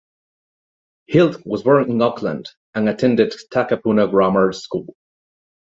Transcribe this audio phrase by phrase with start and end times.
[1.05, 4.95] Hilt was born in Auckland, and attended Takapuna Grammar School.